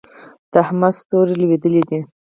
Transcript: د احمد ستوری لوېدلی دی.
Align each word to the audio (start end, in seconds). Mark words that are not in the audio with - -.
د 0.51 0.53
احمد 0.63 0.93
ستوری 1.01 1.33
لوېدلی 1.41 1.81
دی. 1.89 1.99